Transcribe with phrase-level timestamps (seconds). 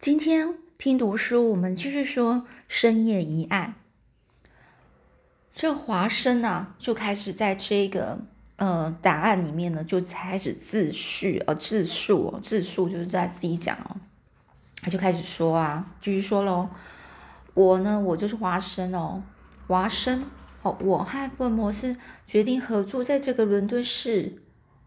[0.00, 3.74] 今天听读书，我们继续说深夜疑案。
[5.54, 8.18] 这华生啊，就开始在这个
[8.56, 13.96] 呃答案里面呢，就开始自叙呃自述哦，自述就是在自己讲哦。
[14.80, 16.70] 他就开始说啊，继续说喽。
[17.52, 19.22] 我呢，我就是华生哦，
[19.66, 20.24] 华生
[20.62, 21.94] 哦，我和福尔摩斯
[22.26, 24.40] 决定合作，在这个伦敦市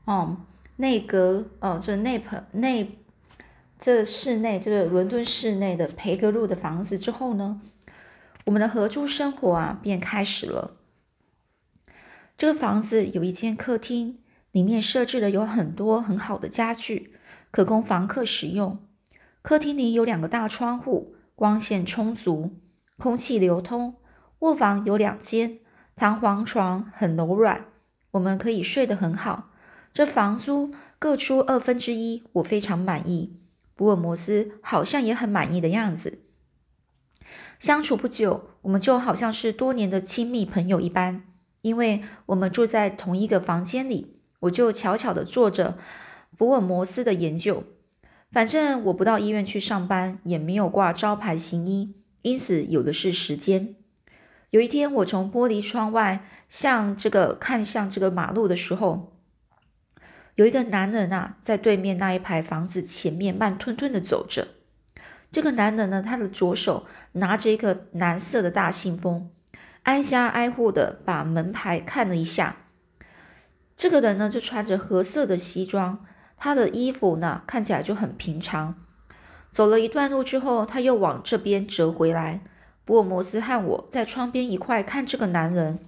[0.05, 0.38] 哦
[0.77, 2.98] 内阁哦这内棚内。
[3.86, 7.60] 这室内，这个伦敦市内的培格路的房子之后呢，
[8.46, 10.78] 我们的合租生活啊便开始了。
[12.38, 14.19] 这个房子有一间客厅，
[14.54, 17.14] 里面设置了有很多很好的家具，
[17.51, 18.79] 可供房客使用。
[19.41, 22.54] 客厅里有两个大窗户，光线充足，
[22.97, 23.96] 空气流通。
[24.39, 25.60] 卧房有两间，
[25.93, 27.65] 弹簧床很柔软，
[28.11, 29.50] 我们可以睡得很好。
[29.91, 33.42] 这房租各出二分之一，我非常满意。
[33.75, 36.19] 福尔摩斯好像也很满意的样子。
[37.59, 41.23] 相处不久，我们就好像是多年的亲密朋友一般，
[41.61, 45.77] 因为我们住在同一个房间里，我就悄悄的做着
[46.38, 47.63] 福尔摩斯的研究。
[48.31, 53.75] 反正我不到医院去上班，也没有挂招牌行医，因此有的是时间。
[54.49, 59.12] 有一天，我从玻璃窗外向这个看向这个马路的时候。
[60.36, 64.48] 有一个男人啊，在对面那一排房子前面慢吞吞的走着。
[65.31, 69.30] 这个男人呢，他的左手拿着一个蓝色的大信封，
[69.84, 72.58] 挨家挨户的把门牌看了一下。
[73.76, 76.06] 这个人呢，就穿着褐色的西装，
[76.38, 78.76] 他的衣服呢看起来就很平常。
[79.52, 82.42] 走了一段路之后，他又往这边折回来。
[82.86, 85.80] 福尔摩斯和我在窗边一块看这个男人，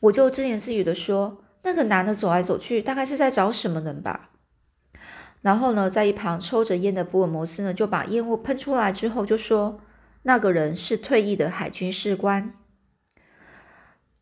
[0.00, 1.42] 我就自言自语的说。
[1.62, 4.30] 那个男的走来走去，大概是在找什么人吧。
[5.42, 9.80] 然后呢，在一旁抽着烟的福尔摩斯呢，就把烟雾喷出来之后，就说
[10.24, 12.52] ：“那个人是退役的海军士官。”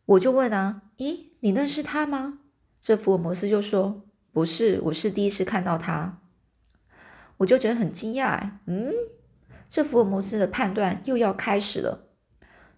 [0.05, 2.39] 我就问啊：“咦，你认识他吗？”
[2.81, 6.19] 这福尔摩斯就说：“不是，我是第一次看到他。”
[7.37, 8.93] 我就觉得很惊讶，嗯，
[9.69, 12.07] 这福尔摩斯的判断又要开始了。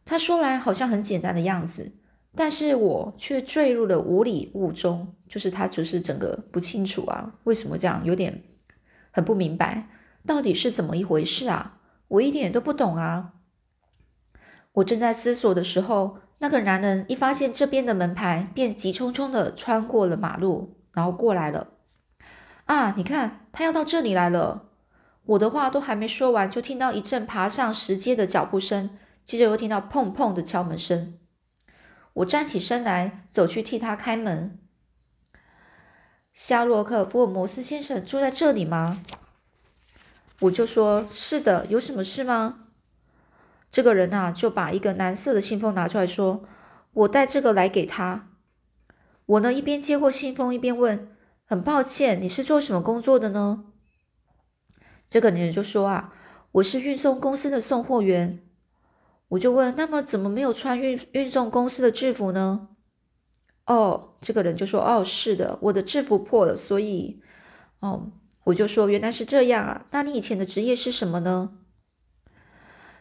[0.03, 1.93] 他说来好像很简单的样子。
[2.35, 8.43] 但是我却坠入了无里雾中，就是他就是整个不清楚啊，为什么这样，有点
[9.11, 9.89] 很不明白，
[10.25, 11.79] 到底是怎么一回事啊？
[12.07, 13.33] 我一点都不懂啊！
[14.73, 21.67] 我正在思索的时候，那个男人一发现这边的门牌，便急匆匆的穿过了马路，然后过来了。
[22.65, 24.69] 啊，你看，他要到这里来了！
[25.25, 28.91] 我的话都还没说完，就听到一阵爬上石阶的脚步声，
[29.25, 31.17] 接着又听到砰砰的敲门声。
[32.13, 34.59] 我站起身来，走去替他开门。
[36.33, 39.01] 夏洛克·福尔摩斯先生住在这里吗？
[40.41, 42.67] 我就说：“是的，有什么事吗？”
[43.72, 46.44] 这个人啊，就把一个蓝色的信封拿出来说
[46.91, 48.29] ：“我带这个来给他。”
[49.25, 53.66] 我呢，一边接过信封，一边问：“很抱歉，你是做什么工作的呢？”
[55.09, 56.13] 这个人就说：“啊，
[56.53, 58.43] 我是运送公司的送货员。”
[59.31, 62.67] 我就问，那么怎么没有穿运运送公司的制服呢？
[63.65, 67.21] 哦，这个人就说，哦，是的，我的制服破了，所以，
[67.79, 68.11] 哦，
[68.43, 69.85] 我就说原来是这样啊。
[69.91, 71.51] 那你以前的职业是什么呢？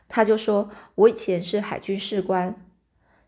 [0.07, 2.65] 他就说，我以前是海军士官。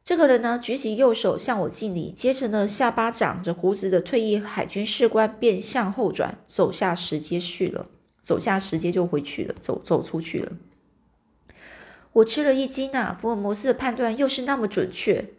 [0.04, 7.86] 这个人呢，举起右手向我敬礼，接着呢，下巴长着胡子的退役海军士官便向后转，走下石阶去了，
[8.20, 10.52] 走下石阶就回去了，走走出去了。
[12.14, 13.16] 我吃了一惊啊！
[13.20, 15.30] 福尔摩斯的判断又是那么准确，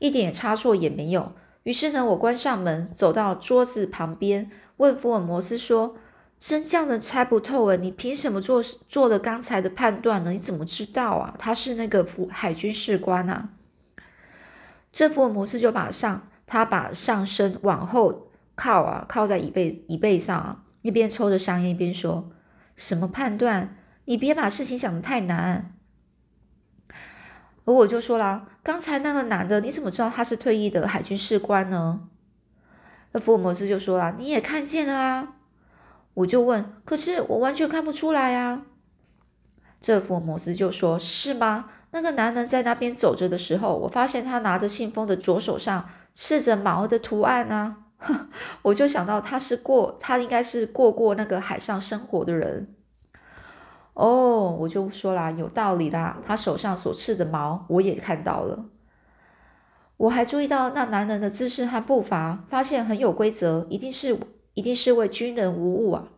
[0.00, 1.32] 一点差错也没有。
[1.62, 5.96] 于是呢，我关上门，走到桌子旁边，问福尔摩斯说
[6.40, 7.76] ：“真叫人猜不透啊！
[7.76, 10.32] 你凭什么做做了刚才的判断呢？
[10.32, 11.36] 你怎么知道啊？
[11.38, 13.50] 他是那个福海军士官啊？”
[14.90, 18.26] 这福尔摩斯就把上他把上身往后
[18.56, 22.28] 靠啊，靠在椅背椅背上啊，一边抽着香烟一边说
[22.74, 23.76] ：“什么判断？
[24.06, 25.72] 你别把事情想得太难。”
[27.64, 32.00] 而我就说了，刚才那个男的，你怎么知道他是退役的海军士官呢？
[33.12, 35.34] 那福尔摩斯就说了，你也看见了啊。
[36.14, 38.62] 我就问，可是我完全看不出来呀。
[39.80, 41.70] 这福尔摩斯就说，是吗？
[41.92, 47.76] 那个男人在那边走着的时候，我发现他拿着信封的左手上刺着毛的图案啊。
[48.62, 52.74] 我就想到他是过，他应该是过过那个海上生活的人。
[53.94, 56.18] 哦，我就说啦，有道理啦。
[56.26, 58.64] 他手上所刺的毛，我也看到了。
[59.96, 64.18] 我还注意到那男人的姿势和步伐，发现很有规则，一定是
[64.54, 66.08] 一定是位军人无误啊。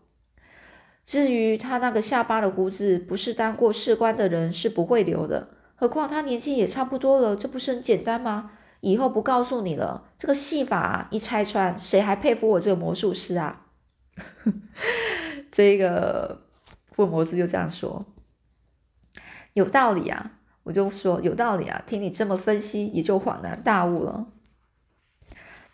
[1.05, 5.49] 至于他那个下巴的胡子，不是当过士官的人是不会留的。
[5.75, 8.53] 何况他年纪也差不多了，这不是很简单吗？
[8.81, 13.67] 以后不告诉你了，这个戏法一拆穿，谁还佩服我这个魔术师啊？
[15.51, 16.44] 这个
[16.95, 18.07] 福尔摩斯就这样说，
[19.53, 20.31] 有道理啊。
[20.63, 24.29] 我就说有道理啊，听你这么分析，也就恍然大悟了。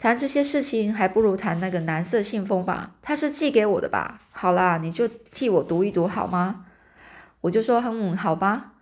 [0.01, 4.23] 谈这些事情，还不如谈那个蓝色信封吧，他是寄给我的吧？
[4.33, 6.67] 好啦，你就替我读一读好吗？
[7.43, 8.73] 我就说，嗯，好吧。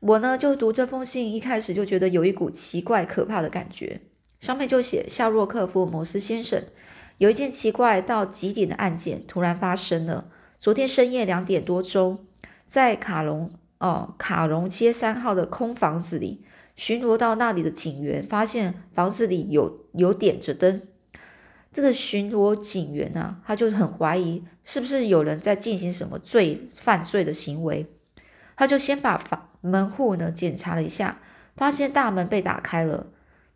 [0.00, 4.00] 我呢就读这封信，一开始就觉得有一股奇怪可怕的感觉。
[4.40, 6.62] 上面就写夏洛克·福尔摩斯先生，
[7.18, 10.30] 有一件奇怪到极点的案件突然发生了。
[10.58, 12.26] 昨天深夜两点多钟，
[12.66, 13.50] 在卡隆。
[13.78, 16.42] 哦，卡隆街三号的空房子里，
[16.74, 20.82] 巡逻到那里的警员发现房子里有有点着灯。
[21.72, 27.86] 这个巡逻警员呢，他就很怀疑是不是有人在进行什么罪犯罪的行为，
[28.56, 31.20] 他就先把房门户呢检查了一下，
[31.56, 33.06] 发现大门被打开了。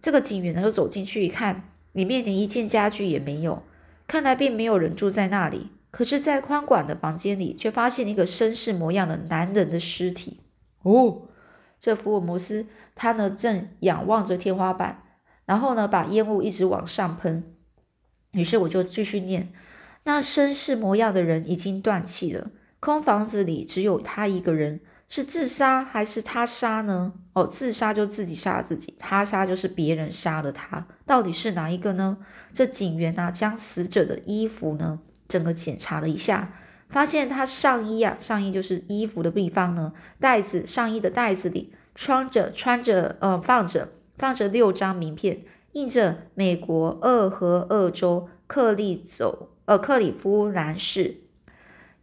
[0.00, 3.64] 这个警员呢就走进去一看，里面连一件家具也没有，
[4.06, 5.66] 看来并没有人住在那里。
[5.92, 10.40] 可是，在宽广的房间里，却发现一个绅士模样的男人的尸体。
[10.82, 11.28] 哦，
[11.78, 15.02] 这福尔摩斯他呢正仰望着天花板，
[15.44, 17.44] 然后呢把烟雾一直往上喷。
[18.32, 19.52] 于是我就继续念：
[20.04, 22.50] 那绅士模样的人已经断气了。
[22.80, 27.12] 空房子里只有他一个人，是自杀还是他杀呢？
[27.34, 30.86] 哦，自杀就自己杀了自己，他杀就是别人杀了他。
[31.04, 32.16] 到底是哪一个呢？
[32.54, 35.00] 这警员啊，将死者的衣服呢？
[35.32, 36.52] 整个检查了一下，
[36.90, 43.88] 发现他上衣啊，上衣就是衣服的地方呢，袋子上衣的袋子里穿着穿着呃放着
[44.19, 45.40] 放着六张名片，
[45.73, 51.23] 印着美国俄和俄州克利走呃克里夫兰市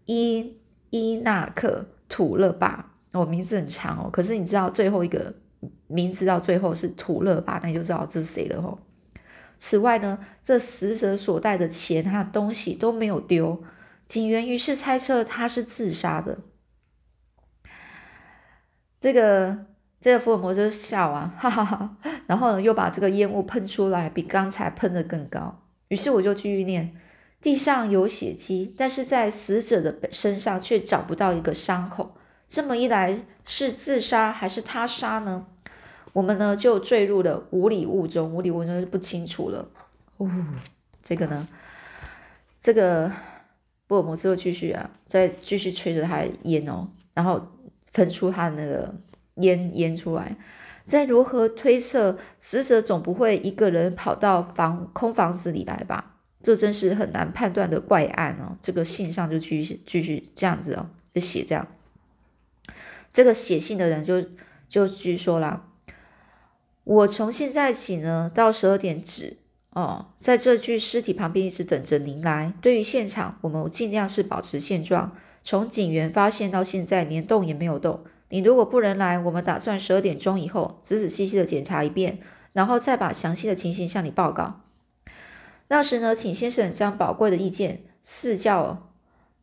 [0.06, 0.56] 伊
[0.90, 5.32] 伊纳克土勒巴，哦名字很长哦，可是你知道最后一个
[5.86, 8.75] 名字到最后是土勒巴，那你就知道这是谁了哦。
[9.60, 13.62] 此外呢，这死者所带的钱和东西都没有丢，
[14.08, 16.40] 警员于是猜测他是自杀的。
[19.02, 19.66] 这个
[20.02, 21.98] 这个福尔摩斯笑啊，哈哈哈，
[22.28, 25.62] 然后呢又把这个烟雾喷出来，比刚才喷的更高。
[25.90, 26.96] 于是我就继续念：
[27.42, 32.16] 地上有血迹，但是在死者的身上却找不到一个伤口。
[32.48, 35.48] 这么一来，是自杀还是他杀呢？
[36.14, 39.68] 我们呢就坠入了无里雾中，无里雾中就不清楚了。
[40.18, 40.30] 哦，
[41.04, 41.48] 这个呢，
[42.60, 43.12] 这个
[43.88, 47.42] 福尔摩斯又继续啊，再继续吹着他的烟哦，然后
[47.94, 48.94] 喷出他那个
[49.36, 50.36] 烟烟出来。
[50.86, 56.16] 再如何推测死者总不会一个人跑到房空房子里来吧？
[56.42, 58.58] 这真是很难判断的怪案哦。
[58.62, 61.68] 这个信上就继续继续这样子哦，就写这样。
[63.14, 64.24] 这个写信的人就
[64.68, 65.68] 就据说了。
[66.89, 69.38] 我从现在起呢，到十二点止
[69.74, 72.51] 哦，在这具尸体旁边一直等着您来。
[72.62, 75.15] 对于现场，我们尽量是保持现状。
[75.44, 78.03] 从警员发现到现在，连动也没有动。
[78.30, 82.18] 你如果不能来，我们打算十二点钟以后仔仔细细的检查一遍，
[82.53, 84.62] 然后再把详细的情形向你报告。
[85.68, 88.89] 那时呢，请先生将宝贵的意见赐教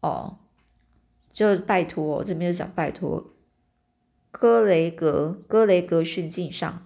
[0.01, 0.39] 哦，
[1.33, 3.31] 就拜托这边就讲拜托
[4.33, 6.83] 哥雷格哥雷格逊敬上。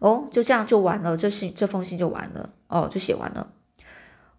[0.00, 3.52] 哦，就这样就完了，这信这封信就完了，哦，就写完了，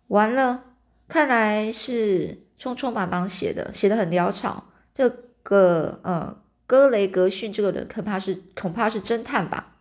[0.07, 0.63] 完了，
[1.07, 4.65] 看来是匆匆忙忙写的，写的很潦草。
[4.95, 5.07] 这
[5.43, 9.75] 个呃，格雷格逊这个人恐怕是恐怕是侦探吧？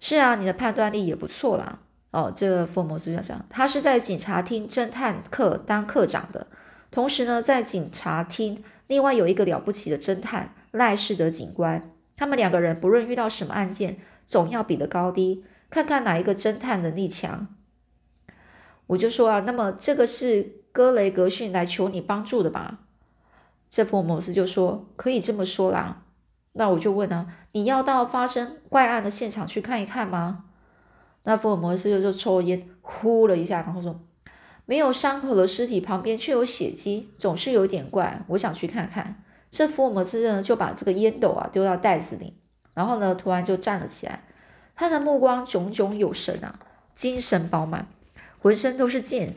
[0.00, 1.80] 是啊，你的判断力也不错啦。
[2.10, 6.46] 哦，这个福尔摩斯先生，他是在警察厅侦探课当课长的，
[6.90, 13.98] 同时呢，在警察厅另外有一个了不起的侦探赖士德警官，他们两个人不论遇到什么案件。
[14.26, 17.48] 总要比的高低，看看哪一个侦探能力强。
[18.86, 22.80] 我就说啊，那么这个是格雷格逊来求你帮助的吧？
[23.70, 26.02] 这福尔摩斯就说可以这么说啦。
[26.52, 30.44] 那我就问啊，你要到发生怪案的现场去看一看吗？
[31.24, 33.98] 那福尔摩斯就就抽烟，呼了一下，然后说
[34.66, 39.22] 没有伤口的尸体旁边却有血迹，总是有点怪，我想去看看。
[39.50, 42.34] 这福尔摩斯呢就把这个烟斗啊丢到袋子里。
[42.74, 44.24] 然后呢，突然就站了起来，
[44.76, 46.58] 他的目光炯炯有神啊，
[46.94, 47.86] 精神饱满，
[48.40, 49.34] 浑身都是劲。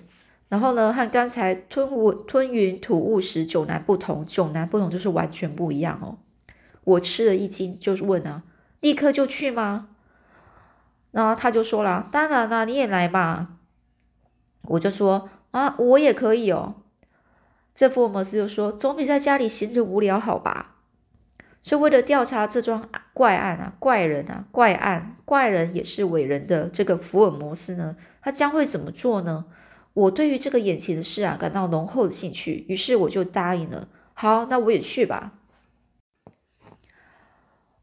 [0.50, 6.18] 然后呢，和刚才吞雾吞云吐雾时迥然不同，迥然不同就是完全不一样哦。
[6.84, 8.44] 我吃了一惊，就是问啊，
[8.80, 9.90] 立刻就去吗？
[11.12, 13.50] 然后他就说了，当然啦，你也来吧。
[14.64, 16.76] 我就说啊，我也可以哦。
[17.76, 20.77] 这福尔摩斯就说：“总比在家里闲着无聊好吧？”
[21.68, 29.46] 是为了调查这桩怪案啊，怪人啊，怪案，怪人也是伟人的这个福尔摩斯呢，他将会怎么做呢？
[29.94, 33.90] 我对于这个眼前的事啊，感到浓厚的兴趣，于是我就答应了。
[34.14, 35.34] 好，那我也去吧。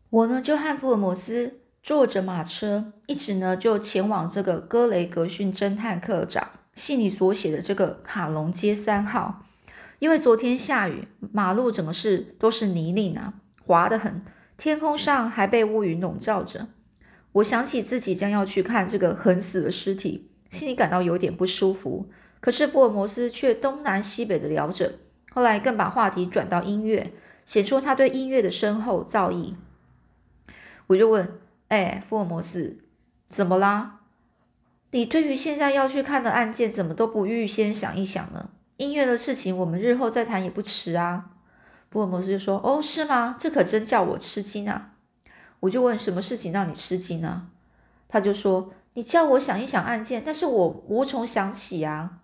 [0.08, 9.42] 我呢，就和福尔摩斯坐着马车，一直呢就前往这个格雷格逊侦探课长信里所写的这个卡隆街三号，
[9.98, 13.34] 因为昨天下雨，马路整个是都是泥泞啊。
[13.66, 14.22] 滑得很，
[14.56, 16.68] 天空上还被乌云笼罩着。
[17.32, 22.08] 我想起自己将要去看这个横死的尸体，心里感到有点不舒服。
[22.40, 24.94] 可是福尔摩斯却东南西北的聊着，
[25.32, 27.12] 后来更把话题转到音乐，
[27.44, 29.54] 显出他对音乐的深厚造诣。
[30.86, 32.78] 我就问：“哎，福尔摩斯，
[33.26, 34.00] 怎么啦？
[34.90, 38.50] 你对于现在要去看的案件，怎么都不预先想一想呢？
[38.76, 41.30] 音乐的事情，我们日后再谈也不迟啊。”
[41.94, 43.36] 福尔摩斯就说：“哦，是吗？
[43.38, 44.94] 这可真叫我吃惊啊！”
[45.60, 47.46] 我就问：“什么事情让你吃惊呢？”
[48.10, 52.18] 他就说：“你叫我想一想案件，但是我无从想起啊。”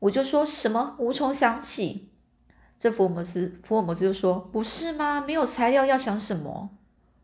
[0.00, 2.08] 我就说什么无从想起？
[2.80, 5.22] 这福尔摩斯，福尔摩斯就说：“不是吗？
[5.24, 6.70] 没有材料要想什么？”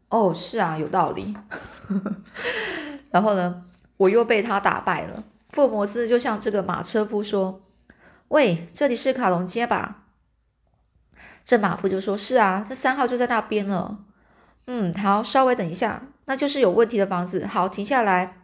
[0.08, 1.34] 哦，是啊，有道理。
[3.10, 3.64] 然后呢，
[3.96, 5.24] 我又被他打败了。
[5.50, 7.60] 福尔摩斯就向这个马车夫说
[8.28, 9.98] ：“喂，这里是卡隆街吧？”
[11.44, 13.98] 这马夫就说：“是啊，这三号就在那边了。”
[14.68, 17.44] 嗯，好，稍微等一下，那就是有问题的房子。
[17.46, 18.42] 好，停下来，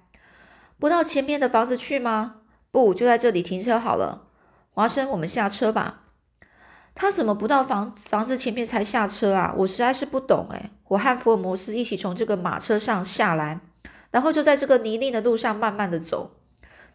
[0.78, 2.36] 不到前面的房子去吗？
[2.70, 4.26] 不，就在这里停车好了。
[4.70, 6.00] 华生，我们下车吧。
[6.94, 9.54] 他怎么不到房房子前面才下车啊？
[9.56, 10.70] 我实在是不懂诶。
[10.88, 13.60] 我和福尔摩斯一起从这个马车上下来，
[14.10, 16.32] 然后就在这个泥泞的路上慢慢的走。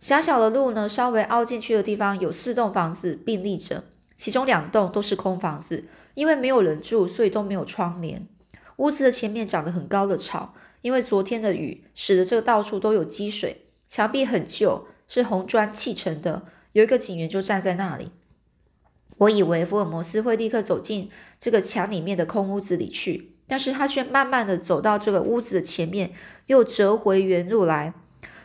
[0.01, 3.86] 狭小的路呢，稍微凹进去的地方有四栋房子并立着。
[4.24, 8.25] 其中两栋都是空房子，因为没有人住，所以都没有窗帘。
[8.77, 13.65] 屋子的前面长得很高的草，因为昨天的雨使得这个到处都有积水。
[13.89, 16.44] 墙壁很旧，是红砖砌成的。
[16.72, 18.12] 有一个警员就站在那里。
[19.18, 21.10] 我以为福尔摩斯会立刻走进
[21.42, 26.13] 这个墙里面的空屋子里去，但是他却慢慢的走到这个屋子的前面，
[26.46, 27.94] 又折回原路来。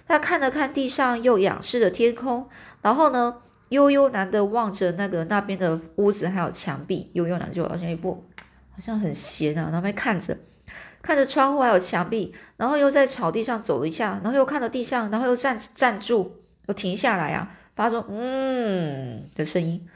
[0.08, 2.48] 他看了看地上，又仰视着天空，
[2.82, 3.42] 然后呢？
[3.70, 8.24] 悠悠然的望着那个那边的屋子，还有墙壁，悠悠然就好像一部，
[8.70, 10.36] 好像很闲啊，那边看着，
[11.02, 16.32] 看着窗户还有墙壁，然后又在草地上走了一下，然后又看着地上，然后又站站住，
[16.66, 19.86] 又停下来啊，发出嗯的声音。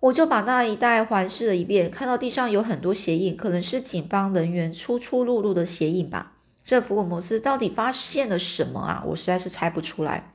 [0.00, 6.32] 我就把那一带环视了一遍，看到地上有很多鞋印，可能是警方人员出出入入的鞋印吧。
[6.64, 9.04] 这福尔摩斯到底发现了什么啊？
[9.06, 10.31] 我实在是猜不出来。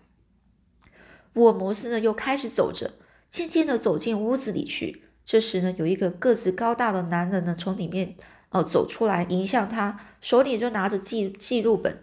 [1.38, 2.94] 福尔摩斯呢，又开始走着，
[3.30, 5.04] 渐渐的走进屋子里去。
[5.24, 8.16] 这时呢，有一个个子高大的男人呢，从里面
[8.50, 12.02] 哦走出来，迎向他，手里就拿着记记录本。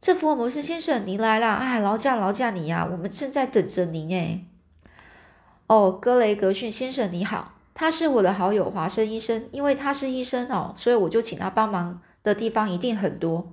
[0.00, 1.54] 这福尔摩斯先生，您来了！
[1.54, 4.40] 哎，劳驾劳驾你呀，我们正在等着您哎。
[5.68, 13.52] 哦，格雷格逊先生你好，他是我的好友华生医生，因为他是医生哦，所以我就请他帮忙的地方一定很多。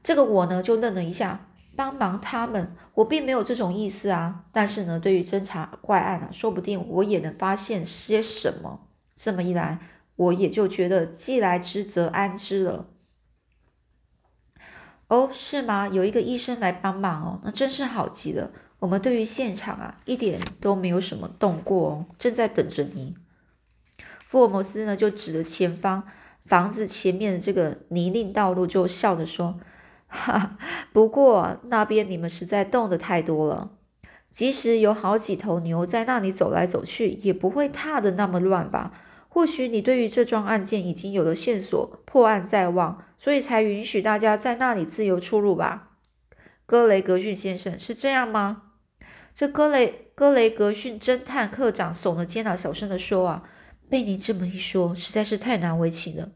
[0.00, 1.45] 这个我呢，就愣了一下。
[1.76, 4.46] 帮忙他们，我并没有这种意思啊。
[4.50, 8.88] 但是呢，对于侦查怪案啊，说不定我也能发现些什么。
[9.14, 9.78] 这么一来，
[10.16, 12.88] 我也就觉得既来之则安之了。
[15.08, 15.86] 哦，是吗？
[15.88, 18.50] 有一个医生来帮忙哦，那真是好极了。
[18.78, 23.14] 我们对于现场啊，一点都没有什么动过哦，正在等着你。
[24.26, 26.02] 福尔摩斯呢，就指着前方
[26.44, 29.58] 房子前面的这个泥泞道路，就笑着说。
[30.16, 30.56] 哈，
[30.92, 33.70] 不过那边你们实在动的太多了，
[34.30, 38.92] 即使有好几头牛在那里走来走去，也不会踏的那么乱吧？
[39.28, 45.90] 或许你对于这桩案件已经有了线索，破案在望，所以才允许大家在那里自由出入吧？
[46.64, 48.62] 格雷格逊先生是这样吗？
[49.34, 53.42] 这格雷格雷格逊侦探课长耸了肩啊，小声的说：“啊，
[53.90, 56.30] 被您这么一说，实在是太难为情了。”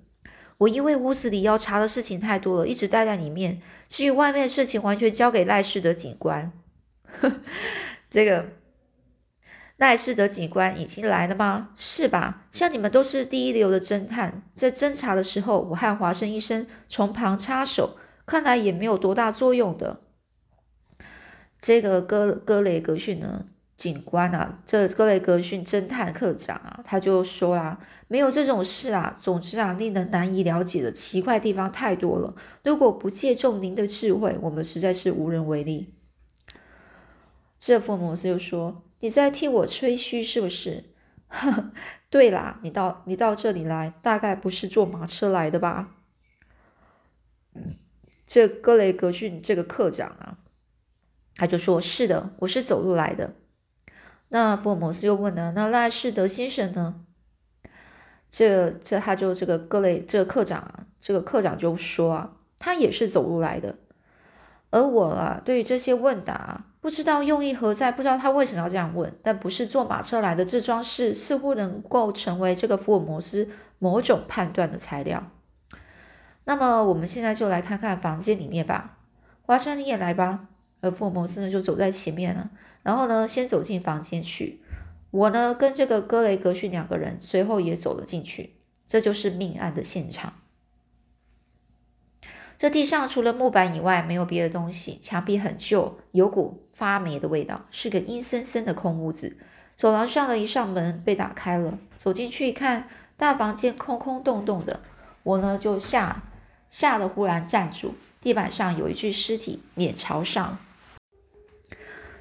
[0.60, 3.62] 我因为屋子里要查的事情太多了，一直待在里面。
[3.88, 6.52] 至于外面的事情，完全交给赖世德警官。
[8.10, 8.44] 这个
[9.78, 11.70] 赖世德警官已经来了吗？
[11.76, 12.46] 是吧？
[12.52, 20.02] 像你们都是第一流的侦探，在侦查的时候，我和华生医生从旁插手，看来也没有多大作用的。
[21.58, 23.46] 这个戈戈雷格逊呢？
[23.80, 29.18] 警官啊，这格雷格逊侦探课长啊，他就说啦，没有这种事啊。
[29.22, 32.34] 总之啊，令人难以了解的奇怪地方太多了。
[32.62, 35.94] 如果不借重您的智慧，我们实在是无人为力。
[37.58, 40.84] 这福尔摩斯又说，你在替我吹嘘是不是？
[42.10, 45.94] 对啦，你到你到这里来，大概不是坐马车来的吧？
[48.26, 50.36] 这格雷格逊这个课长啊，
[51.36, 53.36] 他就说：“是的，我是走路来的。”
[54.30, 57.04] 那福尔摩斯又问了：“那赖士德先生呢？”
[58.30, 63.74] 这这他就这个各类这个课长啊，这个课长就说啊，他也是走路来的。
[64.70, 69.12] 而我啊，对于这些问答，不知道用意何在，不知道他为什么要这样问。
[69.24, 73.48] 但不是坐马车来的这桩事，似乎能够成为这个福尔摩斯
[73.80, 75.24] 某种判断的材料。
[76.44, 78.98] 那么我们现在就来看看房间里面吧。
[79.42, 80.46] 华生，你也来吧。
[80.80, 82.48] 而福尔摩斯呢，就走在前面了。
[82.82, 84.60] 然后呢，先走进房间去。
[85.10, 88.54] 我呢，跟这个格雷格逊两个人随后也走了进去。
[88.88, 90.34] 这就是命案的现场。
[92.58, 94.98] 这地上除了木板以外，没有别的东西。
[95.00, 99.36] 墙壁很旧，有股发霉的味道，是个阴森森的空屋子。
[99.76, 104.80] 走廊上的一扇门被打开了，走进去一看，大房间空空洞洞的。
[105.22, 106.22] 我呢，就吓
[106.68, 107.94] 吓得忽然站住。
[108.20, 110.58] 地板上有一具尸体，脸朝上。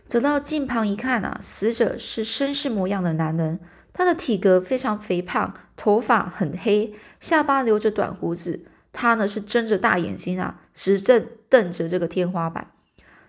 [0.09, 3.59] 走到近旁一看啊，死者是绅士模样的男人，
[3.93, 8.65] 他的体格非常肥胖，头发很黑，下巴留着短胡子。
[8.91, 12.71] 他呢是睁着大眼睛啊，直正瞪着这个天花板，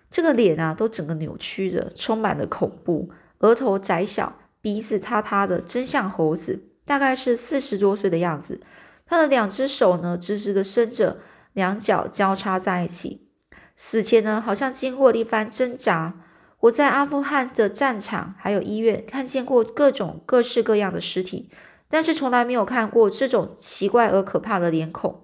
[0.09, 3.11] 这个脸啊都整个扭曲着，充满了恐怖。
[3.41, 8.59] 额头窄小，鼻子塌塌的，真像猴子，大概是四十多岁的样子。
[9.05, 11.19] 他的两只手呢直直的伸着，
[11.53, 13.27] 两脚交叉在一起。
[13.75, 16.15] 死前呢好像经过了一番挣扎。
[16.61, 21.49] 我在阿富汗的战场还有医院看见过各种各式各样的尸体，
[21.89, 25.21] 但是从来没有看过这种奇怪而可怕的脸孔，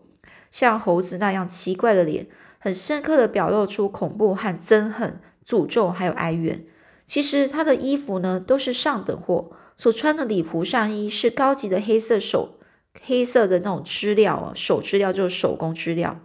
[0.52, 2.26] 像猴子那样奇怪的脸，
[2.58, 6.66] 很深刻的表露出恐怖和憎恨、诅咒还有哀怨。
[7.06, 12.58] 其实他的衣服呢都是上等货，所穿的礼服上衣是高级的黑色手
[13.04, 16.20] 黑色的那种织料啊，手织料就是手工织料，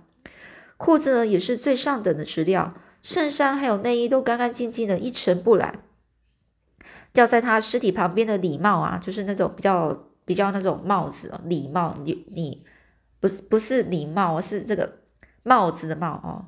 [0.79, 2.73] 裤子呢也是最上等的织料。
[3.03, 5.81] 衬衫还有内衣都干干净净的，一尘不染。
[7.13, 11.95] 掉在他尸体旁边的礼帽啊，就是那种比较比较那种帽子哦，礼帽。
[12.05, 12.65] 你你
[13.21, 15.01] 不是不是礼帽，是这个
[15.43, 16.47] 帽子的帽哦，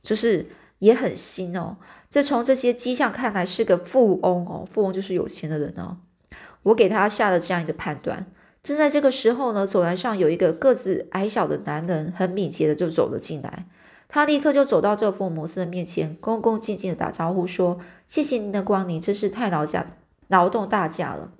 [0.00, 0.46] 就是
[0.78, 1.76] 也很新哦。
[2.08, 5.98] 这从这些迹象看来是个富翁哦，富翁就是有钱的人哦。
[6.62, 8.24] 我给他下了这样一个判断。
[8.62, 13.66] 正在这个时候呢，走廊上有一个个子矮小的男人，很敏捷的就走了进来。
[14.14, 19.86] 他立刻就走到这福尔摩斯的面前，恭恭敬敬的打招呼说：“谢谢您的光临，真是太劳驾
[20.28, 21.32] 劳动大驾了。”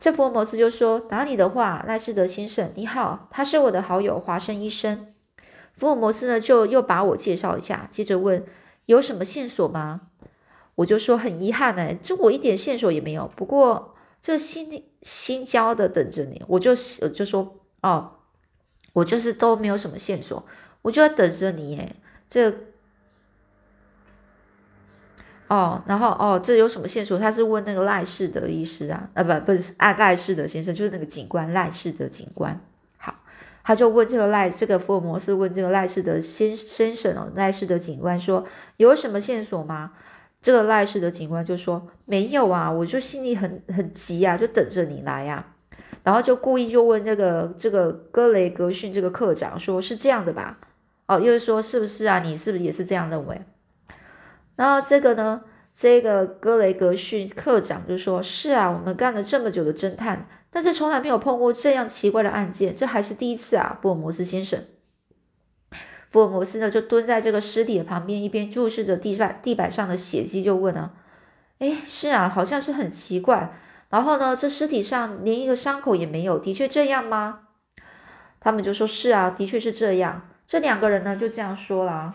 [0.00, 5.12] 这福尔摩斯就说：“哪里的话，赖士德先生，你好，他是我的好友华生医生。”
[5.76, 8.42] 福尔摩斯呢就又把我介绍一下，接着问
[8.86, 10.00] ：“有什么线索吗？”
[10.76, 13.30] 我就说：“很遗憾呢，就我一点线索也没有。
[13.36, 16.74] 不过这新新交的等着你。”我就
[17.10, 18.12] 就说：“哦，
[18.94, 20.42] 我就是都没有什么线索。”
[20.84, 21.96] 我就在等着你耶，
[22.28, 22.52] 这
[25.48, 27.18] 哦，然后哦，这有什么线索？
[27.18, 32.60] 他是问那个赖氏的医师啊，啊不不是啊赖氏的先生，就是那个警官赖氏的警官。
[32.98, 33.14] 好，
[33.62, 39.92] 他就问这个赖这个福尔摩斯问这个赖氏的先先生哦，赖氏的警官说有什么线索吗？
[40.42, 45.46] 这个赖氏的警官就说没有啊，我就心里很很急啊，就等着你来呀。
[46.02, 50.58] 然后就故意就问这个这个格雷格逊这个课长说是这样的吧？
[51.06, 52.20] 哦，又说是不是啊？
[52.20, 53.42] 你是不是也是这样认为？
[54.56, 55.42] 然后这个呢，
[55.76, 64.64] 这个格雷格逊课长就说：“是啊，我们干了这么久的侦探，但是从来没有碰过这样奇怪的案件，这还是第一次啊，福尔摩斯先生。”
[66.10, 70.92] 福尔摩斯呢，就蹲在这个尸体的旁边，一边注视着地板地板上的血迹，就问啊
[71.58, 73.52] ：“哎，是啊，好像是很奇怪。
[73.90, 77.40] 然后呢，这尸体上连一个伤口也没有，的确这样吗？”
[78.38, 82.14] 他们就说：“是啊，的确是这样。”这两个人呢就这样说了，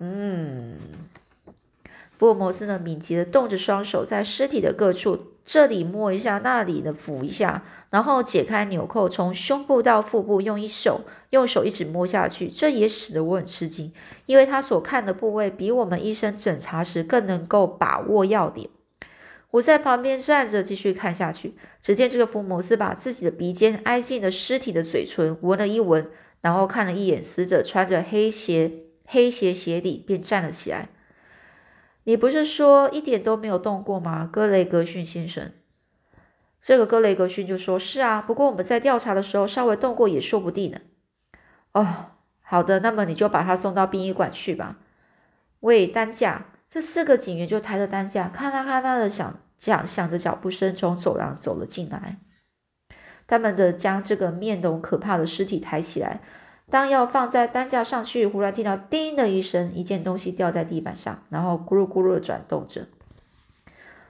[0.00, 0.76] 嗯，
[2.18, 13.92] 福尔摩斯呢敏捷的动着双手，在尸体的各处这里摸一下，那里的抚一下，然后解开纽扣，从胸部到腹部用一手用手一直摸下去，这也使得我很吃惊，
[14.26, 18.68] 因为他所看的部位比我们医生诊查时更能够把握要点。
[19.52, 26.08] 我在旁边站着继续看下去，只见这个福尔摩斯把自己的鼻尖挨近了尸体的嘴唇，闻了一闻。
[26.40, 30.88] 然后看了一眼死者穿着黑鞋黑鞋鞋底，便站了起来。
[32.04, 35.52] 你不是说一点都没有动过吗，格雷格逊先生？
[36.62, 40.80] 这个格雷格逊就说：“是啊，不过我们在调查的时候稍微动过也说不定呢。”
[41.72, 44.78] 哦，好的，那么你就把他送到殡仪馆去吧。
[45.60, 46.46] 喂，担架！
[46.68, 52.18] 这四个警员就抬着担架，咔啦咔啦的响这样响着脚步声从走廊走了进来。
[53.30, 56.20] 他们的将这个面容可怕的尸体抬起来，
[56.68, 62.88] 当要放在担架上去，忽然听到“叮”的一声，一件东西掉在地板上，然后咕噜咕噜的转动着。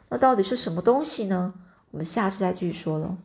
[0.08, 1.52] 那到底是什么东西呢？
[1.90, 3.18] 我们下次再继续说了。